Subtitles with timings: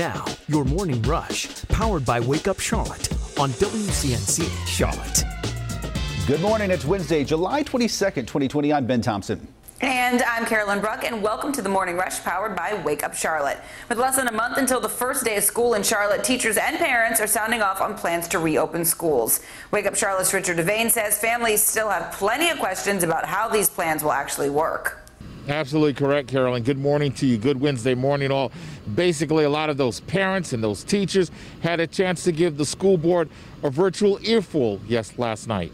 [0.00, 5.24] Now, your morning rush, powered by Wake Up Charlotte on WCNC Charlotte.
[6.26, 6.70] Good morning.
[6.70, 8.72] It's Wednesday, July 22nd, 2020.
[8.72, 9.46] I'm Ben Thompson.
[9.82, 13.58] And I'm Carolyn Bruck, and welcome to the Morning Rush powered by Wake Up Charlotte.
[13.90, 16.78] With less than a month until the first day of school in Charlotte, teachers and
[16.78, 19.40] parents are sounding off on plans to reopen schools.
[19.70, 23.68] Wake Up Charlotte's Richard DeVayne says families still have plenty of questions about how these
[23.68, 24.99] plans will actually work.
[25.50, 26.62] Absolutely correct, Carolyn.
[26.62, 27.36] Good morning to you.
[27.36, 28.52] Good Wednesday morning, all.
[28.94, 32.64] Basically, a lot of those parents and those teachers had a chance to give the
[32.64, 33.28] school board
[33.64, 35.72] a virtual earful, yes, last night.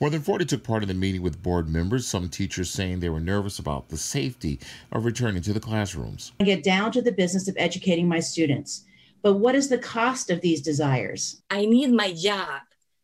[0.00, 3.08] More than 40 took part in the meeting with board members, some teachers saying they
[3.08, 4.58] were nervous about the safety
[4.90, 6.32] of returning to the classrooms.
[6.40, 8.84] I get down to the business of educating my students.
[9.22, 11.42] But what is the cost of these desires?
[11.48, 12.60] I need my job,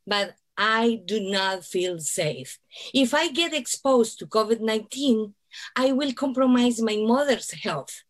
[0.07, 2.59] but I do not feel safe.
[2.92, 5.34] If I get exposed to COVID 19,
[5.77, 8.02] I will compromise my mother's health.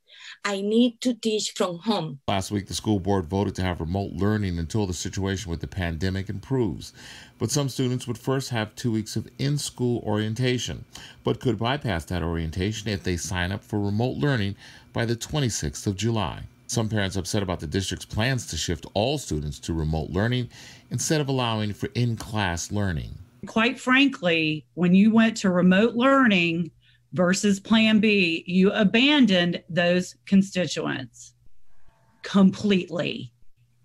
[0.45, 2.21] I need to teach from home.
[2.27, 5.69] Last week, the school board voted to have remote learning until the situation with the
[5.69, 6.93] pandemic improves.
[7.39, 10.85] But some students would first have two weeks of in school orientation,
[11.23, 14.57] but could bypass that orientation if they sign up for remote learning
[14.93, 16.43] by the 26th of July.
[16.73, 20.49] Some parents upset about the district's plans to shift all students to remote learning
[20.91, 23.19] instead of allowing for in class learning.
[23.47, 26.71] Quite frankly, when you went to remote learning,
[27.13, 31.35] versus Plan B, you abandoned those constituents
[32.23, 33.35] completely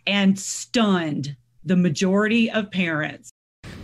[0.05, 3.31] and stunned the majority of parents.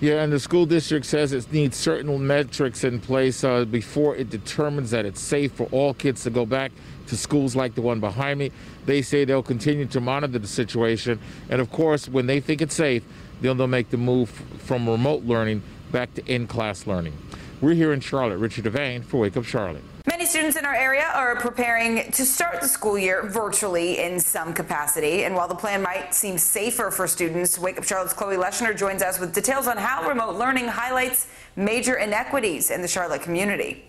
[0.04, 4.30] Yeah, and the school district says it needs certain metrics in place uh, before it
[4.30, 6.74] determines that it's safe for all kids to go back
[7.08, 8.52] to schools like the one behind me.
[8.86, 11.22] They say they'll continue to monitor the situation.
[11.50, 13.06] And of course, when they think it's safe,
[13.40, 17.18] then they'll make the move from remote learning back to in class learning.
[17.62, 18.40] We're here in Charlotte.
[18.40, 19.86] Richard DeVayne for Wake Up Charlotte.
[20.06, 24.54] Many students in our area are preparing to start the school year virtually in some
[24.54, 25.24] capacity.
[25.24, 29.02] And while the plan might seem safer for students, Wake Up Charlotte's Chloe Leshner joins
[29.02, 33.86] us with details on how remote learning highlights major inequities in the Charlotte community.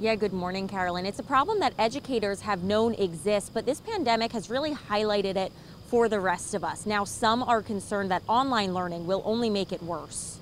[0.00, 1.04] Yeah, good morning, Carolyn.
[1.04, 5.52] It's a problem that educators have known exists, but this pandemic has really highlighted it
[5.88, 6.86] for the rest of us.
[6.86, 10.38] Now, some are concerned that online learning will only make it worse.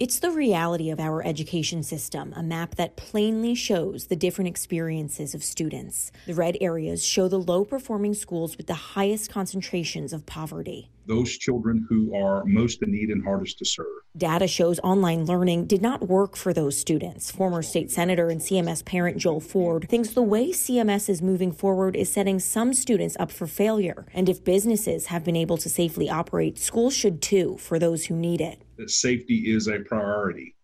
[0.00, 5.34] It's the reality of our education system, a map that plainly shows the different experiences
[5.34, 6.10] of students.
[6.24, 10.88] The red areas show the low performing schools with the highest concentrations of poverty.
[11.04, 13.88] Those children who are most in need and hardest to serve.
[14.16, 17.30] Data shows online learning did not work for those students.
[17.30, 21.94] Former state senator and CMS parent Joel Ford thinks the way CMS is moving forward
[21.94, 24.06] is setting some students up for failure.
[24.14, 28.16] And if businesses have been able to safely operate, schools should too for those who
[28.16, 30.56] need it that safety is a priority,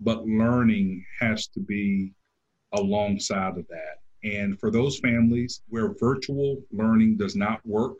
[0.00, 2.14] but learning has to be
[2.72, 3.98] alongside of that.
[4.24, 7.98] And for those families where virtual learning does not work,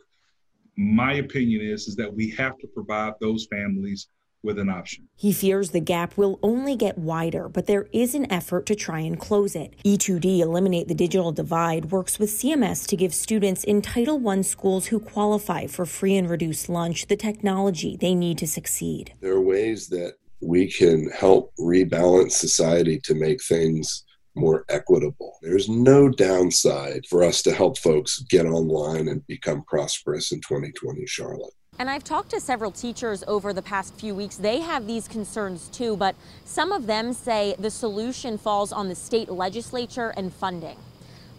[0.75, 4.07] my opinion is, is that we have to provide those families
[4.43, 5.07] with an option.
[5.15, 8.99] He fears the gap will only get wider, but there is an effort to try
[8.99, 9.75] and close it.
[9.83, 14.87] E2D Eliminate the Digital Divide works with CMS to give students in Title I schools
[14.87, 19.13] who qualify for free and reduced lunch the technology they need to succeed.
[19.21, 24.05] There are ways that we can help rebalance society to make things
[24.35, 25.37] more equitable.
[25.41, 31.05] There's no downside for us to help folks get online and become prosperous in 2020
[31.05, 31.53] Charlotte.
[31.79, 34.35] And I've talked to several teachers over the past few weeks.
[34.35, 36.13] They have these concerns too, but
[36.43, 40.77] some of them say the solution falls on the state legislature and funding.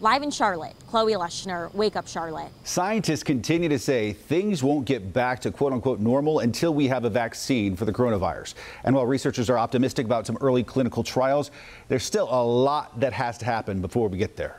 [0.00, 2.50] Live in Charlotte, Chloe Leshner, Wake Up Charlotte.
[2.64, 7.04] Scientists continue to say things won't get back to quote unquote normal until we have
[7.04, 8.54] a vaccine for the coronavirus.
[8.84, 11.50] And while researchers are optimistic about some early clinical trials,
[11.88, 14.58] there's still a lot that has to happen before we get there.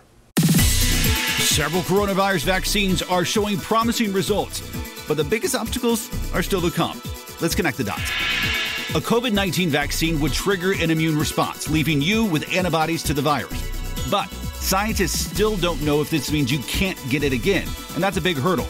[1.52, 4.62] Several coronavirus vaccines are showing promising results,
[5.06, 7.02] but the biggest obstacles are still to come.
[7.42, 8.10] Let's connect the dots.
[8.96, 13.22] A COVID 19 vaccine would trigger an immune response, leaving you with antibodies to the
[13.22, 13.70] virus.
[14.10, 18.16] But scientists still don't know if this means you can't get it again, and that's
[18.16, 18.68] a big hurdle.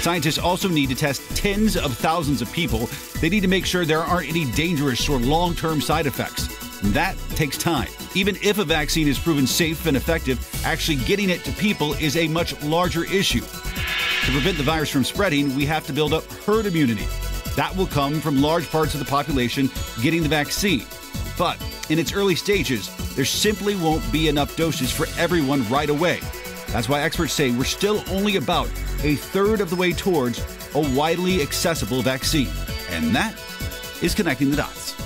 [0.00, 2.88] Scientists also need to test tens of thousands of people.
[3.20, 6.61] They need to make sure there aren't any dangerous or long term side effects.
[6.82, 7.88] That takes time.
[8.14, 12.16] Even if a vaccine is proven safe and effective, actually getting it to people is
[12.16, 13.40] a much larger issue.
[13.40, 17.06] To prevent the virus from spreading, we have to build up herd immunity.
[17.56, 19.70] That will come from large parts of the population
[20.00, 20.86] getting the vaccine.
[21.38, 26.20] But in its early stages, there simply won't be enough doses for everyone right away.
[26.68, 28.68] That's why experts say we're still only about
[29.02, 30.40] a third of the way towards
[30.74, 32.50] a widely accessible vaccine.
[32.90, 33.34] And that
[34.02, 35.01] is connecting the dots.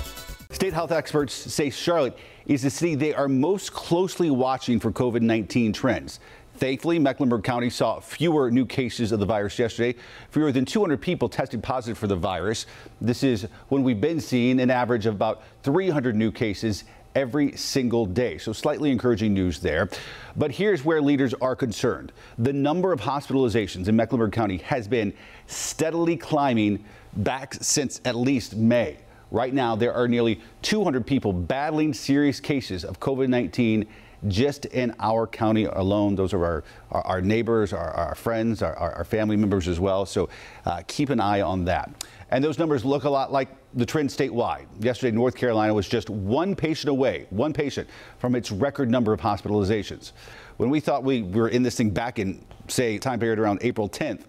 [0.57, 2.17] State health experts say Charlotte
[2.47, 6.19] is the city they are most closely watching for COVID 19 trends.
[6.55, 9.99] Thankfully, Mecklenburg County saw fewer new cases of the virus yesterday.
[10.31, 12.65] Fewer than 200 people tested positive for the virus.
[12.99, 18.07] This is when we've been seeing an average of about 300 new cases every single
[18.07, 18.39] day.
[18.39, 19.89] So slightly encouraging news there.
[20.37, 22.13] But here's where leaders are concerned.
[22.39, 25.13] The number of hospitalizations in Mecklenburg County has been
[25.45, 26.83] steadily climbing
[27.15, 28.97] back since at least May.
[29.31, 33.85] Right now, there are nearly 200 people battling serious cases of COVID 19
[34.27, 36.15] just in our county alone.
[36.15, 40.05] Those are our, our, our neighbors, our, our friends, our, our, family members as well.
[40.07, 40.29] So
[40.65, 41.91] uh, keep an eye on that.
[42.31, 44.65] And those numbers look a lot like the trend statewide.
[44.79, 47.87] Yesterday, North Carolina was just one patient away, one patient
[48.17, 50.13] from its record number of hospitalizations.
[50.57, 53.87] When we thought we were in this thing back in, say, time period around April
[53.87, 54.23] 10th,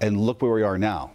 [0.00, 1.12] and look where we are now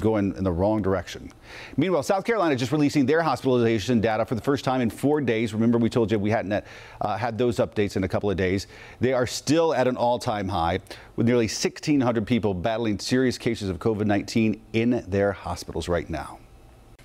[0.00, 1.32] going in the wrong direction.
[1.76, 5.52] Meanwhile, South Carolina just releasing their hospitalization data for the first time in four days.
[5.52, 6.52] Remember, we told you we hadn't
[7.00, 8.66] uh, had those updates in a couple of days.
[9.00, 10.80] They are still at an all time high,
[11.16, 16.38] with nearly 1,600 people battling serious cases of COVID 19 in their hospitals right now.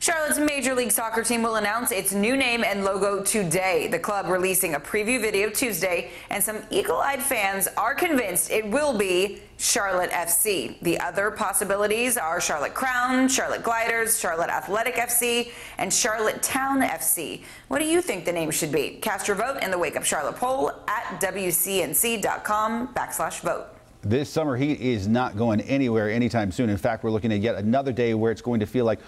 [0.05, 3.87] Charlotte's Major League Soccer team will announce its new name and logo today.
[3.87, 8.69] The club releasing a preview video Tuesday, and some eagle eyed fans are convinced it
[8.69, 10.79] will be Charlotte FC.
[10.81, 17.41] The other possibilities are Charlotte Crown, Charlotte Gliders, Charlotte Athletic FC, and Charlotte Town FC.
[17.69, 18.99] What do you think the name should be?
[19.01, 23.69] Cast your vote in the Wake Up Charlotte poll at WCNC.com backslash vote.
[24.03, 26.69] This summer heat is not going anywhere anytime soon.
[26.69, 28.99] In fact, we're looking at yet another day where it's going to feel like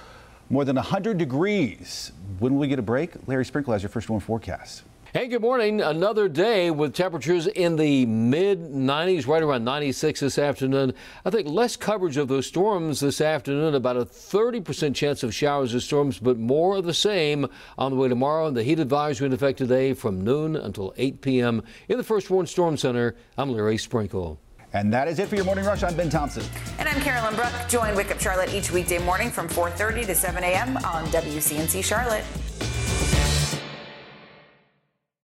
[0.50, 2.12] more than 100 degrees.
[2.40, 3.12] When will we get a break?
[3.28, 4.84] Larry Sprinkle has your First Warn forecast.
[5.14, 5.82] Hey, good morning.
[5.82, 10.94] Another day with temperatures in the mid 90s, right around 96 this afternoon.
[11.24, 15.74] I think less coverage of those storms this afternoon, about a 30% chance of showers
[15.74, 17.48] or storms, but more of the same
[17.78, 18.48] on the way tomorrow.
[18.48, 21.64] And the heat advisory in effect today from noon until 8 p.m.
[21.88, 23.16] in the First Warn Storm Center.
[23.38, 24.40] I'm Larry Sprinkle.
[24.74, 25.84] And that is it for your morning rush.
[25.84, 26.44] I'm Ben Thompson.
[26.78, 27.54] And I'm Carolyn Bruck.
[27.70, 30.78] Join Wake Up Charlotte each weekday morning from 4:30 to 7 a.m.
[30.78, 32.24] on WCNC Charlotte.